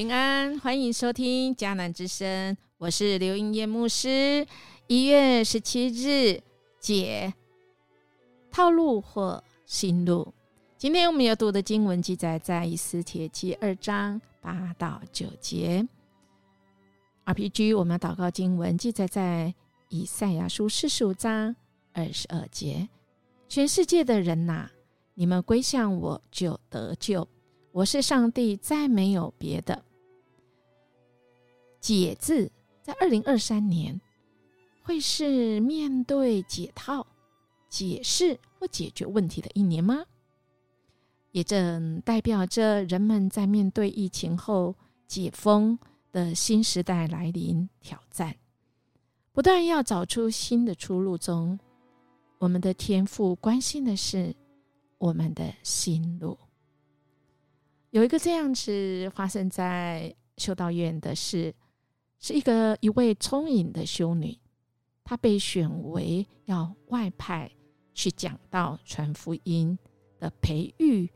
[0.00, 4.46] 平安，欢迎收听迦南之声，我是刘英叶牧师。
[4.86, 6.40] 一月十七日，
[6.78, 7.34] 解
[8.50, 10.32] 套路或心路。
[10.78, 15.86] 今天我们要读的经文记载在以斯帖记二章八到九节。
[17.26, 19.54] RPG 我们祷告经文记载在
[19.90, 21.54] 以赛亚书四十五章
[21.92, 22.88] 二十二节。
[23.50, 24.70] 全世界的人呐，
[25.12, 27.28] 你们归向我就得救。
[27.72, 29.84] 我是上帝，再没有别的。
[31.80, 32.50] 解字
[32.82, 33.98] 在二零二三年
[34.82, 37.06] 会是面对解套、
[37.68, 40.04] 解释或解决问题的一年吗？
[41.32, 44.74] 也正代表着人们在面对疫情后
[45.06, 45.78] 解封
[46.10, 48.34] 的新时代来临，挑战
[49.32, 51.58] 不断要找出新的出路中，
[52.38, 54.34] 我们的天赋关心的是
[54.98, 56.36] 我们的心路。
[57.90, 61.54] 有一个这样子发生在修道院的事，
[62.20, 64.38] 是一个一位聪颖的修女，
[65.02, 67.50] 她被选为要外派
[67.94, 69.76] 去讲道传福音
[70.18, 71.10] 的培育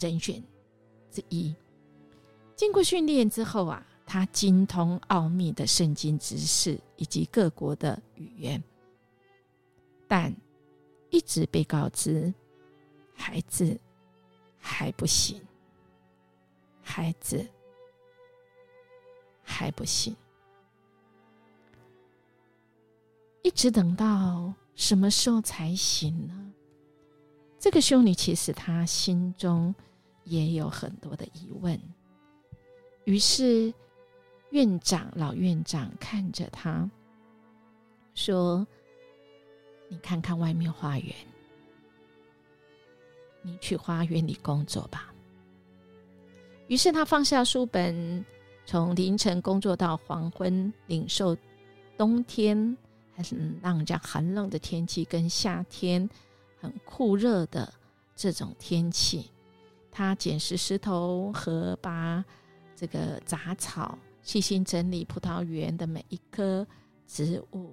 [0.00, 0.42] 人选
[1.10, 1.54] 之一。
[2.56, 8.62] 经过训练之后啊，她精通奥秘的圣经知识以及各国的语言，
[10.08, 10.34] 但
[11.10, 12.32] 一直被告知
[13.14, 13.78] 孩子
[14.56, 15.38] 还不行。
[16.84, 17.46] 孩子
[19.40, 20.14] 还不行，
[23.42, 26.52] 一直等到什么时候才行呢？
[27.58, 29.74] 这个修女其实她心中
[30.24, 31.78] 也有很多的疑问。
[33.04, 33.72] 于是
[34.50, 36.88] 院长老院长看着她
[38.14, 38.66] 说
[39.88, 41.14] ：“你看看外面花园，
[43.42, 45.12] 你去花园里工作吧。”
[46.68, 48.24] 于是他放下书本，
[48.64, 51.36] 从凌晨工作到黄昏，领受
[51.98, 52.76] 冬天
[53.22, 56.10] 还是让人家寒冷的天气，跟夏天
[56.60, 57.72] 很酷热的
[58.16, 59.30] 这种天气。
[59.92, 62.24] 他捡拾石头和把
[62.74, 66.66] 这个杂草，细心整理葡萄园的每一棵
[67.06, 67.70] 植物。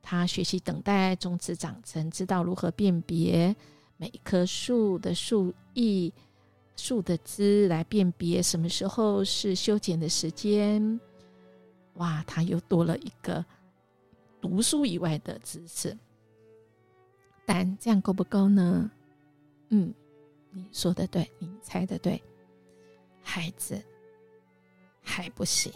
[0.00, 3.54] 他学习等待种子长成，知道如何辨别
[3.98, 6.10] 每一棵树的树叶。
[6.76, 10.98] 树的枝来辨别什么时候是修剪的时间，
[11.94, 13.44] 哇，他又多了一个
[14.40, 15.96] 读书以外的知识。
[17.44, 18.90] 但这样够不够呢？
[19.68, 19.94] 嗯，
[20.50, 22.22] 你说的对，你猜的对，
[23.22, 23.80] 孩子
[25.00, 25.72] 还不行，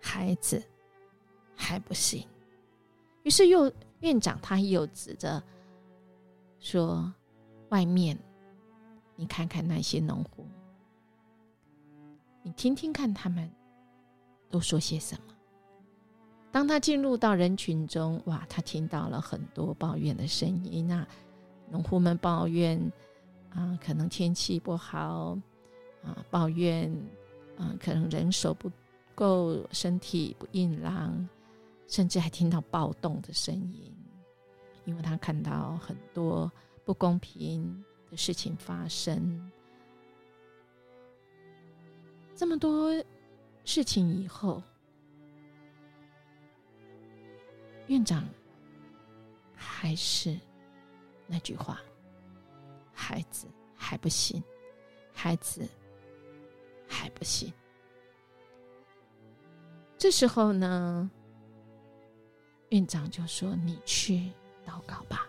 [0.00, 0.62] 孩子
[1.54, 2.26] 还不行。
[3.24, 5.42] 于是又院长他又指着
[6.58, 7.12] 说，
[7.68, 8.18] 外面。
[9.18, 10.46] 你看看那些农户，
[12.42, 13.50] 你听听看他们
[14.50, 15.35] 都说些什么。
[16.56, 21.06] 当他进入到人群中，哇，他听到了很多抱怨的声音啊！
[21.68, 22.80] 农户们抱怨
[23.50, 25.36] 啊，可能天气不好
[26.02, 26.90] 啊，抱怨
[27.58, 28.72] 啊，可能人手不
[29.14, 31.28] 够，身体不硬朗，
[31.88, 33.94] 甚至还听到暴动的声音，
[34.86, 36.50] 因为他看到很多
[36.86, 37.84] 不公平。
[38.10, 39.50] 的事情发生，
[42.34, 42.90] 这么多
[43.64, 44.62] 事情以后，
[47.86, 48.28] 院长
[49.54, 50.36] 还是
[51.26, 51.80] 那句话：
[52.92, 54.42] 孩子还不行，
[55.12, 55.68] 孩子
[56.88, 57.52] 还不行。
[59.98, 61.10] 这时候呢，
[62.70, 64.30] 院长就说：“你去
[64.64, 65.28] 祷告吧。”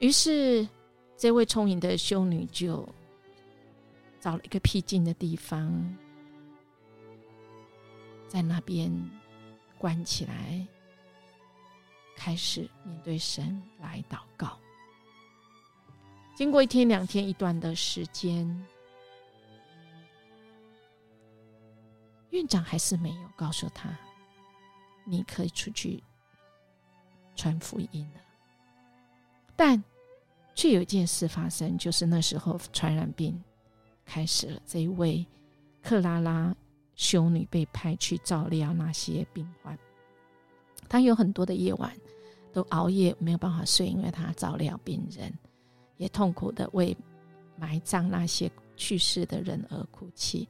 [0.00, 0.66] 于是，
[1.16, 2.88] 这位聪颖的修女就
[4.18, 5.96] 找了一个僻静的地方，
[8.26, 8.90] 在那边
[9.80, 10.66] 关起来，
[12.14, 14.58] 开始面对神来祷告。
[16.34, 18.46] 经过一天、两天、一段的时间，
[22.28, 23.88] 院长还是没有告诉他，
[25.06, 26.04] 你可以出去
[27.34, 28.20] 传福音了。
[29.56, 29.82] 但
[30.54, 33.42] 却有一件事发生，就是那时候传染病
[34.04, 34.60] 开始了。
[34.66, 35.26] 这一位
[35.82, 36.54] 克拉拉
[37.00, 39.76] 修女被派去照料那些病患，
[40.86, 41.96] 她有很多的夜晚
[42.52, 45.32] 都熬夜没有办法睡，因为她照料病人，
[45.96, 46.94] 也痛苦的为
[47.56, 50.46] 埋葬那些去世的人而哭泣。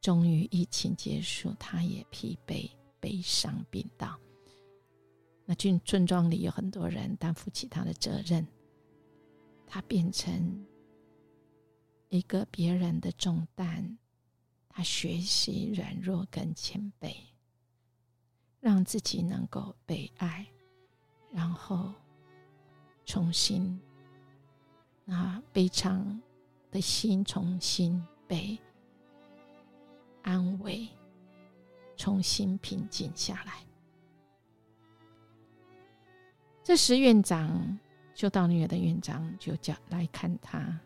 [0.00, 4.18] 终于疫情结束，她也疲惫、悲伤、病倒。
[5.44, 8.46] 那村村庄里有很多人担负起他的责任，
[9.66, 10.64] 他变成
[12.08, 13.98] 一个别人的重担，
[14.72, 17.14] 他学习软弱跟谦卑，
[18.58, 20.46] 让自己能够被爱，
[21.30, 21.92] 然后
[23.04, 23.78] 重新
[25.04, 26.20] 那悲伤
[26.70, 28.58] 的心重新被
[30.22, 30.88] 安慰，
[31.96, 33.64] 重新平静下来。
[36.64, 37.78] 这时，院长
[38.14, 40.80] 就到女儿的院长就叫来看他，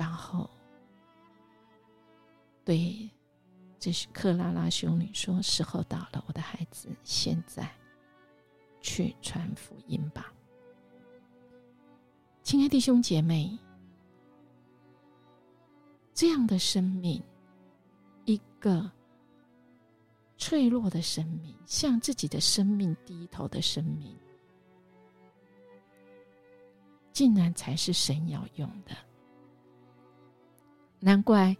[0.00, 0.48] 然后
[2.64, 3.06] 对
[3.78, 7.70] 这是克拉拉修女说：“时候到了，我的孩子，现在
[8.80, 10.32] 去传福音吧。”
[12.42, 13.58] 亲爱的弟兄姐妹，
[16.14, 17.22] 这样的生命，
[18.24, 18.90] 一个。
[20.38, 24.16] 脆弱的生命，向自己的生命低头的生命，
[27.12, 28.96] 竟然才是神要用的。
[31.00, 31.56] 难怪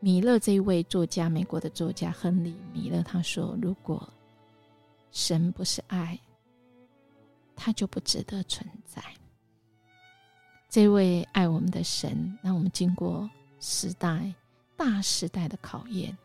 [0.00, 4.10] 米勒这一位作家，美国的作家亨利·米勒他说：“如果
[5.10, 6.18] 神不是爱，
[7.54, 9.02] 他就不值得存在。”
[10.68, 13.28] 这位爱我们的神，让我们经过
[13.60, 14.32] 时代
[14.76, 16.16] 大时代的考验。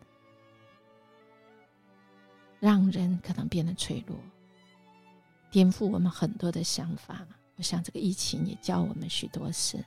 [2.60, 4.16] 让人可能变得脆弱，
[5.50, 7.26] 颠覆我们很多的想法。
[7.56, 9.84] 我想这个疫情也教我们许多事。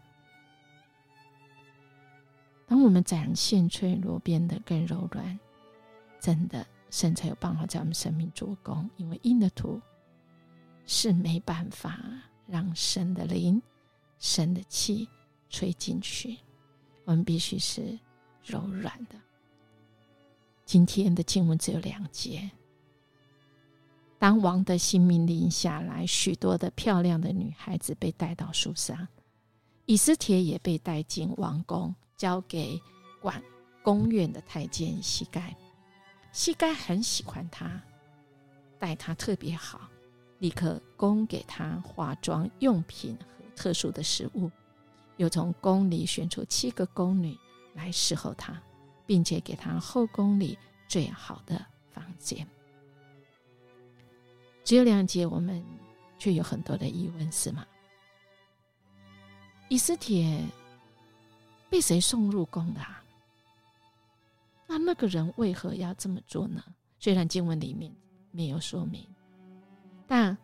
[2.84, 5.38] 我们展现脆弱，变得更柔软，
[6.20, 8.88] 真的神才有办法在我们生命做工。
[8.96, 9.80] 因为硬的土
[10.86, 11.98] 是没办法
[12.46, 13.60] 让神的灵、
[14.18, 15.08] 神的气
[15.48, 16.36] 吹进去，
[17.04, 17.98] 我们必须是
[18.44, 19.16] 柔软的。
[20.64, 22.50] 今天的经文只有两节。
[24.18, 29.08] 当王的新命令下来，许多的漂亮的女孩子被带到树上，
[29.84, 32.80] 以斯帖也被带进王宫，交给
[33.20, 33.42] 管
[33.82, 35.54] 宫院的太监膝盖。
[36.32, 37.80] 膝盖很喜欢他，
[38.78, 39.88] 待他特别好，
[40.38, 44.50] 立刻供给他化妆用品和特殊的食物，
[45.16, 47.38] 又从宫里选出七个宫女
[47.74, 48.60] 来侍候他，
[49.06, 50.58] 并且给他后宫里
[50.88, 52.46] 最好的房间。
[54.64, 55.64] 只有两节，我们
[56.18, 57.64] 却有很多的疑问，是吗？
[59.68, 60.44] 以斯帖
[61.74, 62.80] 被谁送入宫的？
[62.80, 63.02] 啊
[64.68, 66.62] 那那个人为何要这么做呢？
[67.00, 67.92] 虽然经文里面
[68.30, 69.04] 没有说明，
[70.06, 70.38] 但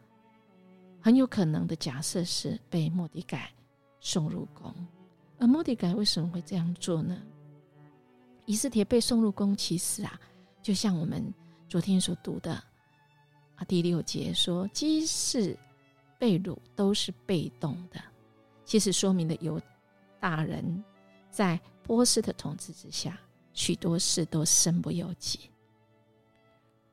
[1.01, 3.49] 很有可能的假设是被莫迪改
[4.01, 4.75] 送入宫。
[5.39, 7.17] 而莫迪改为什么会这样做呢？
[8.45, 10.21] 以斯帖被送入宫，其实啊，
[10.61, 11.33] 就像我们
[11.69, 12.55] 昨天所读的
[13.55, 13.63] 啊。
[13.69, 15.57] 第六节说，即使
[16.19, 18.03] 被掳，都是被动的。
[18.65, 19.61] 其实说明的有
[20.19, 20.83] 大人
[21.41, 23.19] 在波斯的统治之下，
[23.55, 25.49] 许多事都身不由己。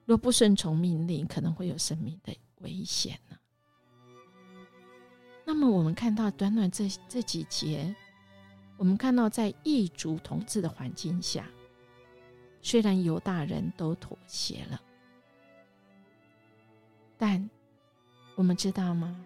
[0.05, 3.35] 若不顺从命令，可能会有生命的危险呢。
[5.43, 7.93] 那么，我们看到短短这这几节，
[8.77, 11.45] 我们看到在异族统治的环境下，
[12.61, 14.81] 虽然犹大人都妥协了。
[17.17, 17.49] 但
[18.35, 19.25] 我们知道吗？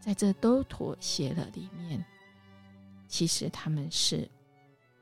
[0.00, 2.04] 在这都妥协了里面，
[3.06, 4.28] 其实他们是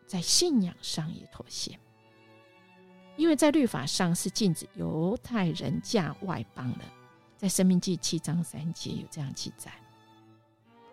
[0.06, 1.78] 在信仰上也妥协，
[3.16, 6.84] 因为在律法上是禁止犹太人嫁外邦的，
[7.36, 9.72] 在《生命记》七章三节有这样记载。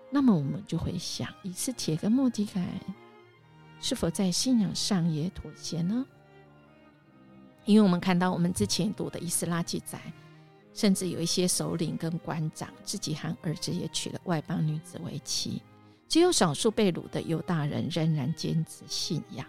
[0.10, 2.68] 那么我们就会想，以斯帖跟莫迪凯
[3.80, 6.06] 是否在信仰上也妥协呢？
[7.66, 10.02] 因为我们看到我们之前读的《以斯拉》记载。
[10.76, 15.62] 甚至有一些首领跟官长自己和儿子也娶了外邦女子为妻，
[16.14, 19.48] 只有少数被掳的犹大人仍然坚持信仰。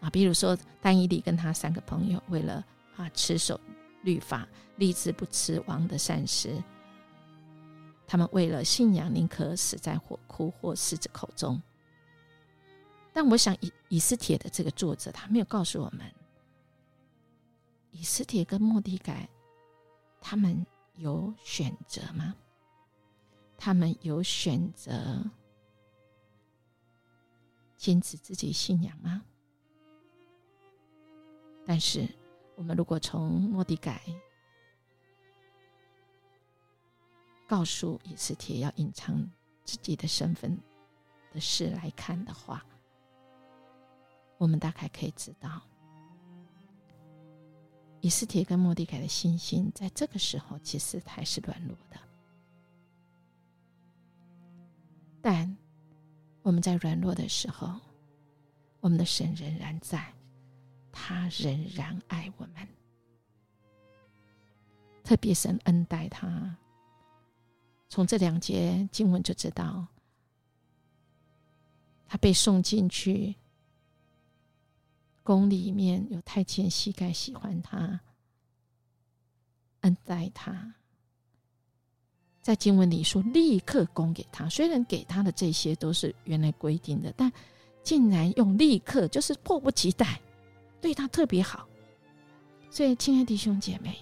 [0.00, 2.64] 啊，比如说丹伊利跟他三个朋友，为了
[2.96, 3.60] 啊持守
[4.00, 6.56] 律法，立志不吃王的膳食。
[8.06, 11.60] 他们为了信仰，宁可死在火窟或狮子口中。
[13.12, 16.10] 但我想，以以斯帖的这个作者，他没有告诉我们，
[17.90, 19.28] 以斯帖跟莫迪改。
[20.22, 20.64] 他们
[20.96, 22.34] 有选择吗？
[23.58, 25.22] 他们有选择
[27.80, 29.22] 坚持自己信仰吗？
[31.64, 32.06] 但是，
[32.54, 34.02] 我们如果从莫迪改
[37.48, 39.26] 告诉以斯帖要隐藏
[39.64, 40.60] 自己的身份
[41.32, 42.62] 的事来看的话，
[44.36, 45.62] 我们大概可以知道。
[48.02, 51.98] 以斯帖跟莫迪改的信心，在这个时候其实还是软弱的。
[55.22, 55.56] 但
[56.50, 57.78] 我们在软弱的时候，
[58.80, 60.12] 我们的神仍然在，
[60.90, 62.66] 他仍然爱我们。
[65.04, 66.56] 特别神恩待他，
[67.88, 69.86] 从这两节经文就知道，
[72.08, 73.36] 他被送进去
[75.22, 78.00] 宫里面，有太监膝盖喜欢他，
[79.82, 80.74] 恩待他。
[82.42, 84.48] 在经文里说，立刻供给他。
[84.48, 87.30] 虽然给他的这些都是原来规定的，但
[87.82, 90.20] 竟然用立刻，就是迫不及待，
[90.80, 91.68] 对他特别好。
[92.70, 93.96] 所以，亲爱的弟兄姐妹。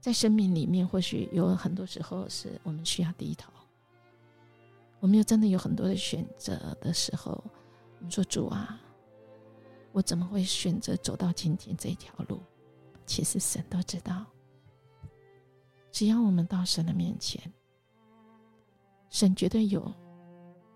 [0.00, 3.52] 在生命里面，或许有很多时候是我们需要低头。
[4.98, 7.32] 我们又真的有很多的选择的时候，
[7.98, 8.80] 我们说：“主啊，
[9.92, 12.40] 我怎么会选择走到今天这条路？”
[13.06, 14.26] 其实神都知道，
[15.92, 17.40] 只要我们到神的面前，
[19.10, 19.92] 神绝对有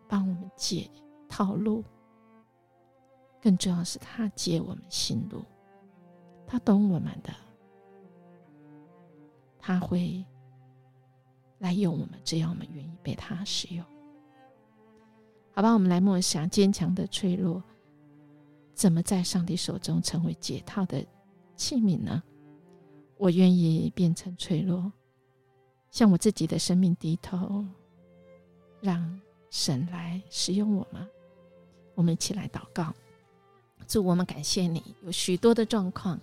[0.06, 0.88] 帮我们解
[1.28, 1.82] 套路。
[3.40, 5.42] 更重要是他解我们心路，
[6.46, 7.32] 他懂我们的。
[9.58, 10.24] 他会
[11.58, 13.84] 来用我们，只要我们愿意被他使用。
[15.52, 17.62] 好吧，我们来默想：坚强的脆弱，
[18.74, 21.04] 怎么在上帝手中成为解套的
[21.56, 22.22] 器皿呢？
[23.16, 24.92] 我愿意变成脆弱，
[25.96, 27.64] 向我自己的生命低头，
[28.82, 31.08] 让神来使用我吗？
[31.94, 32.92] 我们一起来祷告，
[33.88, 36.20] 祝我们感谢你，有许多的状况。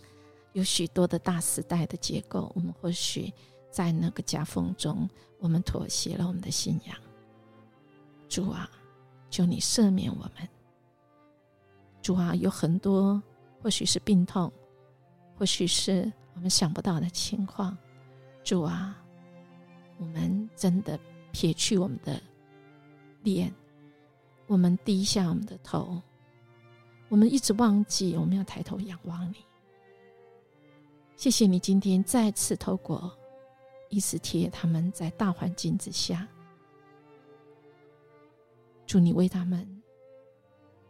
[0.51, 3.34] 有许多的大时代的结构，我们或许
[3.72, 6.96] 在那个夹缝中，我们妥协了我们的信仰。
[8.30, 8.70] 主啊，
[9.32, 10.48] 求你赦免我们。
[12.00, 13.20] 主啊，有很多
[13.60, 14.53] 或许是病痛，
[15.36, 17.75] 或许是我们想不到的情况。
[18.44, 19.02] 主啊，
[19.97, 21.00] 我们真的
[21.31, 22.21] 撇去我们的
[23.21, 23.53] 脸，
[24.47, 26.01] 我们低下我们的头，
[27.09, 29.38] 我们一直忘记我们要抬头仰望你。
[31.15, 33.15] 谢谢你今天再次透过
[33.89, 36.27] 伊斯帖他们在大环境之下，
[38.85, 39.81] 祝你为他们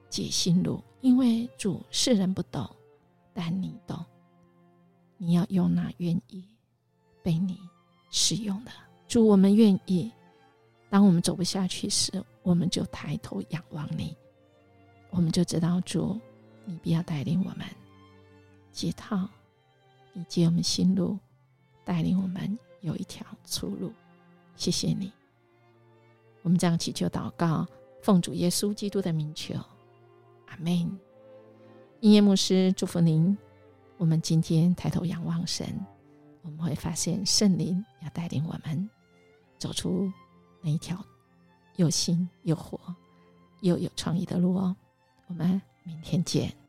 [0.09, 2.67] 解心路，因为主世人不懂，
[3.33, 4.03] 但你懂。
[5.17, 6.43] 你要用那愿意
[7.21, 7.57] 被你
[8.09, 8.71] 使用的，
[9.13, 10.11] 祝我们愿意。
[10.89, 14.17] 当我们走不下去时，我们就抬头仰望你，
[15.11, 16.19] 我们就知道主，
[16.65, 17.59] 你必要带领我们
[18.71, 19.29] 解套。
[20.15, 21.19] 以及我们心路，
[21.85, 23.93] 带领我们有一条出路。
[24.55, 25.11] 谢谢你，
[26.41, 27.67] 我们这样祈求祷告，
[28.01, 29.53] 奉主耶稣基督的名求，
[30.47, 30.73] 阿门。
[31.99, 33.37] 音乐牧师祝福您。
[33.97, 35.67] 我们今天抬头仰望神，
[36.41, 38.89] 我们会发现圣灵要带领我们
[39.63, 40.11] 走出
[40.59, 41.01] 那一条
[41.77, 42.77] 又新又活
[43.61, 44.75] 又有创意的路哦。
[45.27, 46.62] 我们明天见。